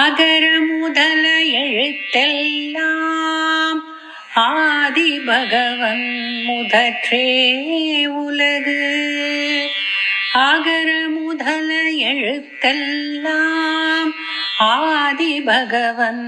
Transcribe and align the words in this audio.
அகர 0.00 0.62
முதல 0.62 1.24
எழுத்தெல்லாம் 1.60 3.80
ஆதி 4.42 5.20
பகவன் 5.26 6.08
முதற்றே 6.46 7.26
உலகு 8.16 8.82
அகர 10.42 11.08
முதல 11.08 11.80
எழுத்தெல்லாம் 12.10 14.12
ஆதி 14.68 15.40
பகவன் 15.40 16.24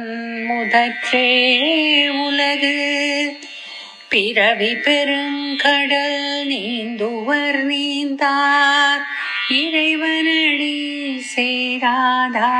முதற்றே 0.46 1.28
உலகு 2.20 2.78
பிறவி 4.08 4.74
பெருங்கடல் 4.84 6.20
நீந்துவர் 6.50 7.64
நீந்தார் 7.64 9.04
இறைவனடி 9.52 10.74
சேராதா 11.30 12.50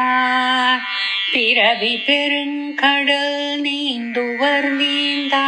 பிறவி 1.32 1.92
பெருங்கடல் 2.06 3.36
நீந்துவர் 3.62 4.68
நீந்தா 4.72 5.44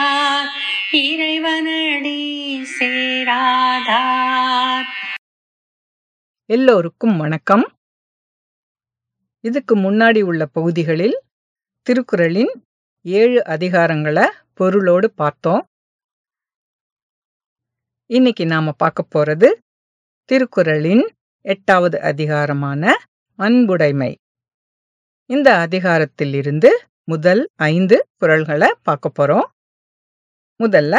இறைவனடி 1.01 2.20
சேராதா 2.70 4.01
எல்லோருக்கும் 6.51 7.16
வணக்கம் 7.16 7.66
இதுக்கு 9.45 9.77
முன்னாடி 9.77 10.23
உள்ள 10.23 10.47
பகுதிகளில் 10.52 11.16
திருக்குறளின் 11.87 12.55
ஏழு 13.05 13.43
அதிகாரங்களை 13.47 14.27
பொருளோடு 14.55 15.11
பார்த்தோம் 15.16 15.62
இன்னைக்கு 18.11 18.47
நாம 18.47 18.75
பார்க்க 18.79 19.15
போறது 19.15 19.48
திருக்குறளின் 20.29 21.05
எட்டாவது 21.47 22.01
அதிகாரமான 22.01 22.84
அன்புடைமை 23.38 24.12
இந்த 25.30 25.48
அதிகாரத்தில் 25.56 26.34
இருந்து 26.34 26.70
முதல் 27.05 27.43
ஐந்து 27.69 27.97
குரல்களை 28.16 28.69
பார்க்க 28.83 29.12
போறோம் 29.19 29.48
முதல்ல 30.61 30.95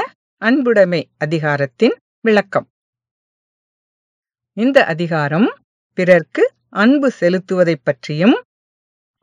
அன்புடைமை 0.42 1.02
அதிகாரத்தின் 1.18 1.96
விளக்கம் 2.26 2.68
இந்த 4.58 4.86
அதிகாரம் 4.86 5.50
பிறர்க்கு 5.98 6.44
அன்பு 6.76 7.08
செலுத்துவதை 7.20 7.76
பற்றியும் 7.84 8.38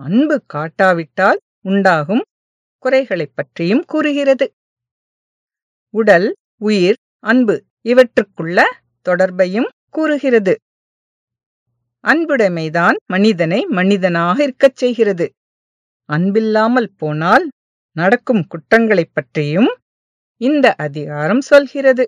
அன்பு 0.01 0.37
காட்டாவிட்டால் 0.55 1.41
உண்டாகும் 1.61 2.25
குறைகளைப் 2.83 3.35
பற்றியும் 3.35 3.85
கூறுகிறது 3.85 4.47
உடல் 5.95 6.29
உயிர் 6.61 6.99
அன்பு 7.25 7.55
இவற்றுக்குள்ள 7.85 8.61
தொடர்பையும் 9.07 9.69
கூறுகிறது 9.91 10.55
அன்புடைமைதான் 12.05 12.97
மனிதனை 13.07 13.61
மனிதனாக 13.71 14.37
இருக்கச் 14.43 14.77
செய்கிறது 14.77 15.27
அன்பில்லாமல் 16.09 16.91
போனால் 16.97 17.45
நடக்கும் 17.97 18.45
குற்றங்களைப் 18.47 19.15
பற்றியும் 19.15 19.71
இந்த 20.41 20.67
அதிகாரம் 20.77 21.43
சொல்கிறது 21.43 22.05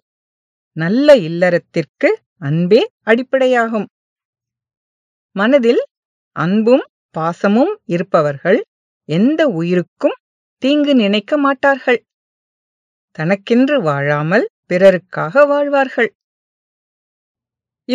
நல்ல 0.76 1.08
இல்லறத்திற்கு 1.26 2.08
அன்பே 2.40 2.80
அடிப்படையாகும் 3.06 3.86
மனதில் 5.36 5.82
அன்பும் 6.36 6.84
பாசமும் 7.14 7.72
இருப்பவர்கள் 7.86 8.58
எந்த 9.08 9.40
உயிருக்கும் 9.52 10.16
தீங்கு 10.62 10.92
நினைக்க 10.94 11.36
மாட்டார்கள் 11.36 12.00
தனக்கென்று 13.16 13.76
வாழாமல் 13.82 14.46
பிறருக்காக 14.66 15.44
வாழ்வார்கள் 15.46 16.10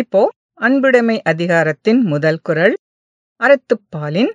இப்போ 0.00 0.22
அன்புடைமை 0.62 1.14
அதிகாரத்தின் 1.22 2.00
முதல் 2.04 2.40
குரல் 2.42 2.74
அறத்துப்பாலின் 3.40 4.32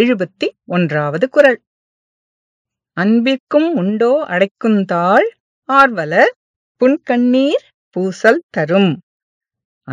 எழுபத்தி 0.00 0.48
ஒன்றாவது 0.66 1.26
குரல் 1.28 1.58
அன்பிற்கும் 2.96 3.68
உண்டோ 3.74 4.12
அடைக்குந்தாள் 4.28 5.26
ஆர்வலர் 5.68 6.32
புன்கண்ணீர் 6.80 7.64
பூசல் 7.96 8.40
தரும் 8.50 8.92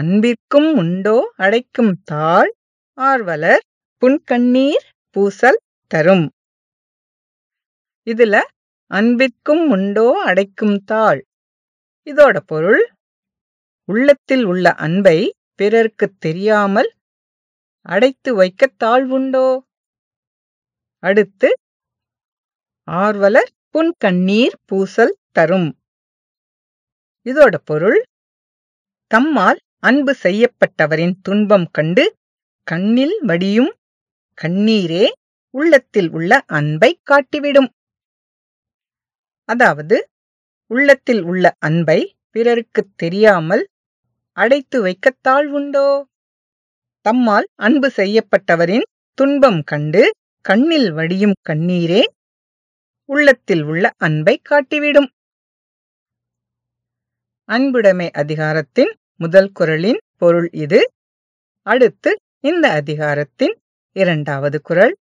அன்பிற்கும் 0.00 0.69
உண்டோ 0.75 1.17
அடைக்கும் 1.37 1.93
தாள் 2.03 2.51
ஆர்வலர் 2.97 3.63
புன்கண்ணீர் 4.01 4.85
பூசல் 5.15 5.59
தரும் 5.91 6.25
இதுல 8.07 8.35
அன்பிற்கும் 8.91 9.65
உண்டோ 9.69 10.07
அடைக்கும் 10.23 10.77
தாள் 10.83 11.19
இதோட 12.07 12.37
பொருள் 12.45 12.81
உள்ளத்தில் 13.89 14.45
உள்ள 14.45 14.73
அன்பை 14.77 15.19
பிறர்க்குத் 15.59 16.19
தெரியாமல் 16.19 16.89
அடைத்து 17.85 18.29
வைக்கத் 18.35 18.77
தாழ்வுண்டோ 18.83 19.47
அடுத்து 21.03 21.49
ஆர்வலர் 22.87 23.51
புன்கண்ணீர் 23.71 24.55
பூசல் 24.65 25.15
தரும் 25.31 25.69
இதோட 27.25 27.55
பொருள் 27.63 27.99
தம்மால் 29.11 29.59
அன்பு 29.79 30.13
செய்யப்பட்டவரின் 30.23 31.15
துன்பம் 31.21 31.67
கண்டு 31.71 32.05
கண்ணில் 32.67 33.17
வடியும் 33.21 33.71
கண்ணீரே 34.37 35.05
உள்ளத்தில் 35.53 36.09
உள்ள 36.11 36.31
அன்பை 36.49 36.91
காட்டிவிடும் 37.03 37.69
அதாவது 39.49 39.97
உள்ளத்தில் 40.71 41.21
உள்ள 41.23 41.45
அன்பை 41.59 41.99
பிறருக்கு 42.29 42.81
தெரியாமல் 42.95 43.63
அடைத்து 44.37 44.77
வைக்கத்தாள் 44.81 45.47
உண்டோ 45.51 45.87
தம்மால் 47.05 47.47
அன்பு 47.57 47.87
செய்யப்பட்டவரின் 47.95 48.87
துன்பம் 49.17 49.61
கண்டு 49.63 50.03
கண்ணில் 50.45 50.89
வடியும் 50.91 51.37
கண்ணீரே 51.49 52.01
உள்ளத்தில் 53.09 53.63
உள்ள 53.63 53.85
அன்பை 53.97 54.35
காட்டிவிடும் 54.41 55.09
அன்புடைமை 57.49 58.07
அதிகாரத்தின் 58.13 58.91
முதல் 59.19 59.51
குரலின் 59.51 60.01
பொருள் 60.17 60.49
இது 60.55 60.81
அடுத்து 61.67 62.11
இந்த 62.43 62.65
அதிகாரத்தின் 62.71 63.55
இரண்டாவது 63.95 64.57
குரல் 64.61 64.93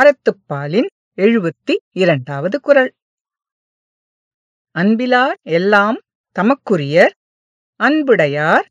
அறத்துப்பாலின் 0.00 0.88
எழுபத்தி 1.18 1.74
இரண்டாவது 1.92 2.56
குரல் 2.60 2.90
அன்பிலார் 4.74 5.38
எல்லாம் 5.50 5.98
தமக்குரியர் 6.36 7.14
அன்புடையார் 7.80 8.66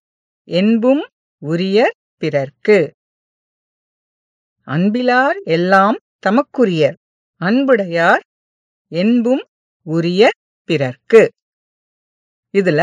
என்பும் 0.47 1.03
உரியர் 1.41 1.95
பிறர்க்கு 2.21 2.79
அன்பிலார் 4.67 5.37
எல்லாம் 5.47 5.97
தமக்குரியர் 6.25 6.95
அன்புடையார் 7.41 8.23
என்பும் 8.91 9.43
உரிய 9.87 10.21
பிறர்க்கு 10.69 11.21
இதுல 12.53 12.81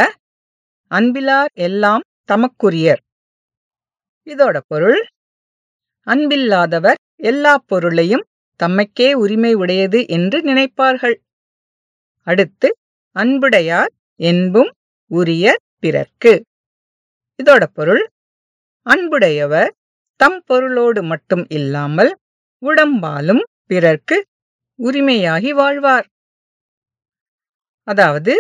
அன்பிலார் 0.91 1.53
எல்லாம் 1.61 2.05
தமக்குரியர் 2.29 3.03
இதோட 4.27 4.57
பொருள் 4.67 5.01
அன்பில்லாதவர் 6.07 6.99
எல்லா 7.23 7.55
பொருளையும் 7.67 8.25
தம்மைக்கே 8.61 9.09
உரிமை 9.15 9.53
உடையது 9.55 10.01
என்று 10.09 10.39
நினைப்பார்கள் 10.43 11.17
அடுத்து 12.27 12.69
அன்புடையார் 13.17 13.93
என்பும் 14.21 14.71
உரிய 15.11 15.47
பிறர்க்கு 15.85 16.33
இதோட 17.39 17.65
பொருள் 17.73 18.03
அன்புடையவர் 18.87 19.71
தம் 20.21 20.41
பொருளோடு 20.45 21.01
மட்டும் 21.03 21.45
இல்லாமல் 21.51 22.13
உடம்பாலும் 22.63 23.43
பிறர்க்கு 23.67 24.17
உரிமையாகி 24.79 25.51
வாழ்வார் 25.53 26.07
அதாவது 27.89 28.35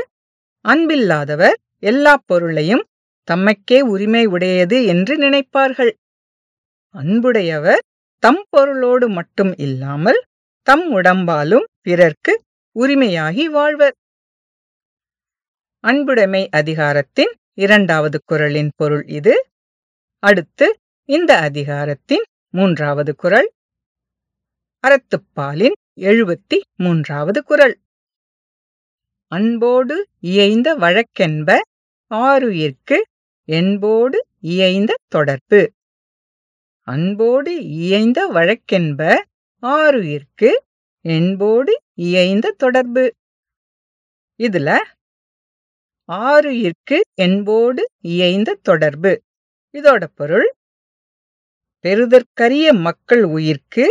அன்பில்லாதவர் 0.64 1.56
எல்லா 1.82 2.14
பொருளையும் 2.26 2.84
தம்மைக்கே 3.28 3.78
உரிமை 3.86 4.24
உடையது 4.26 4.78
என்று 4.84 5.14
நினைப்பார்கள் 5.18 5.92
அன்புடையவர் 6.94 7.82
தம் 8.22 8.42
பொருளோடு 8.50 9.06
மட்டும் 9.08 9.52
இல்லாமல் 9.58 10.20
தம் 10.66 10.86
உடம்பாலும் 10.92 11.66
பிறர்க்கு 11.82 12.32
உரிமையாகி 12.76 13.44
வாழ்வர் 13.48 13.96
அன்புடைமை 15.84 16.42
அதிகாரத்தின் 16.50 17.32
இரண்டாவது 17.58 18.18
குரலின் 18.26 18.72
பொருள் 18.76 19.04
இது 19.10 19.34
அடுத்து 20.22 20.66
இந்த 21.08 21.32
அதிகாரத்தின் 21.38 22.24
மூன்றாவது 22.54 23.12
குரல் 23.14 23.48
அறத்துப்பாலின் 24.84 25.76
எழுபத்தி 26.02 26.58
மூன்றாவது 26.76 27.40
குரல் 27.42 27.74
அன்போடு 29.32 29.96
இயைந்த 30.28 30.68
வழக்கென்ப 30.76 31.50
ஆறுயிர்க்கு 32.10 32.98
என்போடு 33.48 34.18
இயைந்த 34.48 34.92
தொடர்பு 35.08 35.62
அன்போடு 36.88 37.52
இயைந்த 37.78 38.20
வழக்கென்ப 38.28 39.02
ஆறுயிர்க்கு 39.62 40.50
என்போடு 41.04 41.72
இயைந்த 42.04 42.52
தொடர்பு 42.58 43.04
இதுல 44.40 44.70
ஆருயிர்க்கு 46.08 46.98
என்போடு 47.18 47.82
இயைந்த 48.08 48.50
தொடர்பு 48.62 49.12
இதோட 49.74 50.04
பொருள் 50.14 50.48
பெறுதற்கரிய 51.84 52.66
மக்கள் 52.80 53.24
உயிர்க்கு 53.30 53.84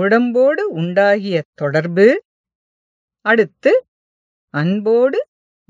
உடம்போடு 0.00 0.62
உண்டாகிய 0.78 1.36
தொடர்பு 1.54 2.06
அடுத்து 3.26 3.72
அன்போடு 4.54 5.18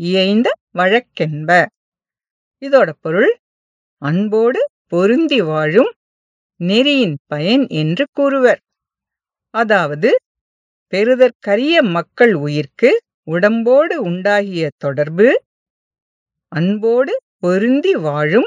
இயைந்த 0.00 0.49
வழக்கென்ப 0.75 1.51
இதோட 2.63 2.89
பொருள் 3.01 3.33
அன்போடு 4.03 4.61
பொருந்தி 4.93 5.41
வாழும் 5.43 5.91
நெறியின் 6.61 7.17
பயன் 7.27 7.65
என்று 7.81 8.05
கூறுவர் 8.13 8.61
அதாவது 9.55 10.11
பெறுதற்கரிய 10.93 11.77
மக்கள் 11.89 12.35
உயிர்க்கு 12.39 12.91
உடம்போடு 13.27 13.95
உண்டாகிய 14.03 14.67
தொடர்பு 14.77 15.27
அன்போடு 16.53 17.13
பொருந்தி 17.39 17.93
வாழும் 17.97 18.48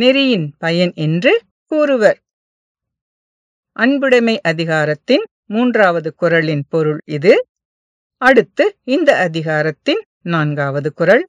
நெறியின் 0.00 0.46
பயன் 0.58 0.92
என்று 0.96 1.32
கூறுவர் 1.70 2.18
அன்புடைமை 3.76 4.34
அதிகாரத்தின் 4.42 5.24
மூன்றாவது 5.46 6.10
குரலின் 6.14 6.64
பொருள் 6.68 7.00
இது 7.08 7.34
அடுத்து 8.22 8.64
இந்த 8.86 9.10
அதிகாரத்தின் 9.18 10.02
நான்காவது 10.26 10.90
குரல் 10.92 11.24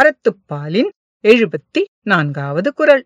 அறத்துப்பாலின் 0.00 0.90
எழுபத்தி 1.24 1.82
நான்காவது 2.02 2.70
குரல் 2.72 3.04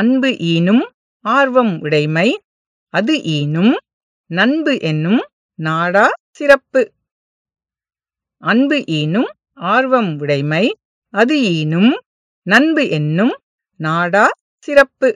அன்பு 0.00 0.30
ஈனும் 0.46 0.84
ஆர்வம் 1.24 1.74
உடைமை 1.80 2.28
அது 2.94 3.14
ஈனும் 3.30 3.74
நண்பு 4.30 4.72
என்னும் 4.82 5.22
நாடா 5.58 6.06
சிறப்பு 6.30 6.82
அன்பு 8.42 8.78
ஈனும் 8.92 9.28
ஆர்வம் 9.58 10.10
உடைமை 10.18 10.64
அது 11.14 11.34
ஈனும் 11.52 11.92
நண்பு 12.46 12.82
என்னும் 12.90 13.34
நாடா 13.80 14.24
சிறப்பு 14.68 15.08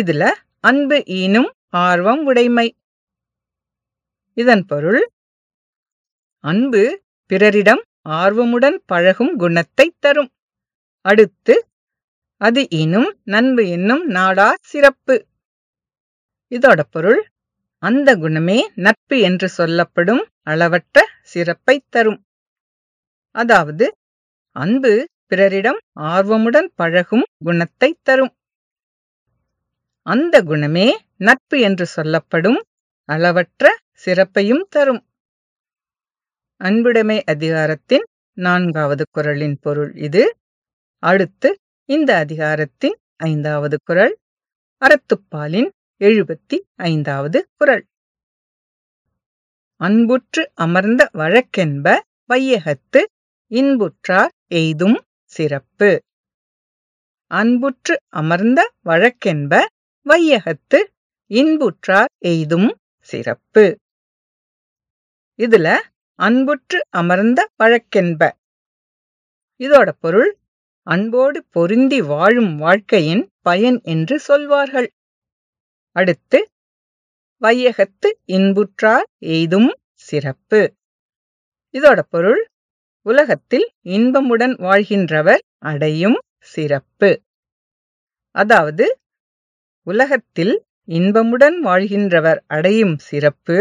இதுல 0.00 0.22
அன்பு 0.64 0.96
ஈனும் 1.16 1.50
ஆர்வம் 1.80 2.22
உடைமை 2.24 2.66
இதன் 4.36 4.64
பொருள் 4.66 5.02
அன்பு 6.44 6.82
பிறரிடம் 7.30 7.82
ஆர்வமுடன் 8.14 8.78
பழகும் 8.86 9.34
குணத்தை 9.36 9.86
தரும் 9.98 10.30
அடுத்து 11.04 11.54
அது 12.40 12.62
இனும் 12.78 13.10
நண்பு 13.26 13.62
என்னும் 13.68 14.04
நாடா 14.08 14.48
சிறப்பு 14.70 15.14
இதோட 16.52 16.80
பொருள் 16.90 17.20
அந்த 17.82 18.10
குணமே 18.16 18.58
நட்பு 18.76 19.16
என்று 19.20 19.48
சொல்லப்படும் 19.50 20.22
அளவற்ற 20.42 20.98
சிறப்பை 21.24 21.76
தரும் 21.88 22.20
அதாவது 23.34 23.86
அன்பு 24.56 24.92
பிறரிடம் 25.26 25.78
ஆர்வமுடன் 26.08 26.68
பழகும் 26.74 27.26
குணத்தை 27.44 27.90
தரும் 28.02 28.32
அந்த 30.06 30.42
குணமே 30.42 30.86
நட்பு 31.18 31.56
என்று 31.60 31.86
சொல்லப்படும் 31.86 32.60
அளவற்ற 33.08 33.64
சிறப்பையும் 33.94 34.64
தரும் 34.68 35.02
அன்புடைமை 36.60 37.18
அதிகாரத்தின் 37.24 38.04
நான்காவது 38.36 39.04
குரலின் 39.10 39.56
பொருள் 39.60 39.92
இது 40.00 40.22
அடுத்து 41.02 41.48
இந்த 41.88 42.10
அதிகாரத்தின் 42.16 42.96
ஐந்தாவது 43.24 43.76
குரல் 43.84 44.14
அறத்துப்பாலின் 44.82 45.68
எழுபத்தி 46.00 46.56
ஐந்தாவது 46.84 47.38
குரல் 47.56 47.84
அன்புற்று 49.80 50.42
அமர்ந்த 50.56 51.02
வழக்கென்ப 51.14 51.96
வையகத்து 52.26 53.00
இன்புற்றார் 53.50 54.32
எய்தும் 54.54 54.98
சிறப்பு 55.32 55.90
அன்புற்று 57.30 57.94
அமர்ந்த 58.14 58.60
வழக்கென்ப 58.84 59.54
வையகத்து 60.06 60.78
இன்புற்றார் 61.30 62.10
எய்தும் 62.24 62.70
சிறப்பு 63.10 63.64
இதுல 65.38 65.68
அன்புற்று 66.18 66.78
அமர்ந்த 66.92 67.40
வழக்கென்ப 67.58 68.22
இதோட 69.60 69.88
பொருள் 70.00 70.30
அன்போடு 70.86 71.38
பொருந்தி 71.50 71.98
வாழும் 72.04 72.52
வாழ்க்கையின் 72.56 73.24
பயன் 73.42 73.78
என்று 73.84 74.16
சொல்வார்கள் 74.20 74.88
அடுத்து 75.96 76.38
வையகத்து 77.42 78.08
இன்புற்றார் 78.32 79.06
எய்தும் 79.28 79.70
சிறப்பு 80.06 80.60
இதோட 81.74 82.00
பொருள் 82.10 82.42
உலகத்தில் 83.06 83.66
இன்பமுடன் 83.88 84.54
வாழ்கின்றவர் 84.58 85.42
அடையும் 85.62 86.18
சிறப்பு 86.52 87.10
அதாவது 88.34 88.86
உலகத்தில் 89.86 90.54
இன்பமுடன் 90.88 91.56
வாழ்கின்றவர் 91.60 92.40
அடையும் 92.46 92.96
சிறப்பு 93.00 93.58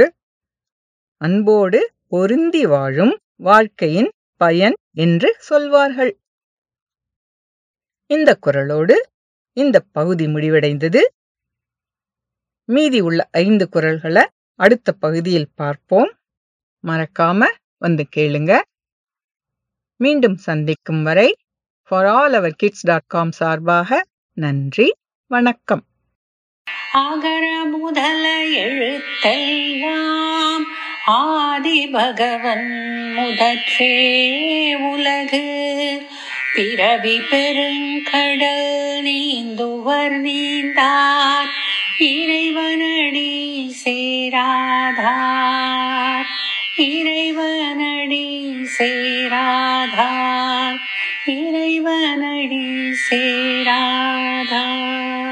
அன்போடு 1.22 1.80
பொருந்தி 2.08 2.64
வாழும் 2.66 3.14
வாழ்க்கையின் 3.40 4.12
பயன் 4.42 4.76
என்று 4.96 5.30
சொல்வார்கள் 5.40 6.14
இந்த 8.10 8.30
குரலோடு 8.46 8.96
இந்த 9.58 9.78
பகுதி 9.92 10.26
முடிவடைந்தது 10.28 11.02
மீதி 12.70 13.00
உள்ள 13.02 13.22
ஐந்து 13.40 13.66
குரல்களை 13.70 14.24
அடுத்த 14.60 14.92
பகுதியில் 14.96 15.54
பார்ப்போம் 15.56 16.12
மறக்காம 16.84 17.50
வந்து 17.78 18.04
கேளுங்க 18.16 18.54
மீண்டும் 20.04 20.38
சந்திக்கும் 20.44 21.04
வரை 21.04 21.36
for 21.92 22.08
all 22.12 22.34
our 22.34 22.56
kids 22.56 22.86
dot 22.86 23.08
com 23.08 23.32
சார்பாக 23.38 24.02
நன்றி 24.38 24.94
வணக்கம் 25.32 25.84
ஆகர 27.00 27.46
முதல 27.74 28.26
எழுத்தெல்லாம் 28.64 30.66
ஆதி 31.14 31.90
பகவன் 31.94 32.70
முதற்றே 33.16 33.96
உலகு 34.90 35.46
பிறவி 36.56 37.16
பெருங்கடல் 37.30 39.02
நீந்துவர் 39.06 40.22
நீந்தார் 40.22 41.52
இறைவனடி 42.08 43.30
சேராதார் 43.84 45.02
இறைவனடி 46.86 48.26
சேராதார் 48.78 50.80
இறைவனடி 51.36 52.64
சேராதார் 53.06 55.23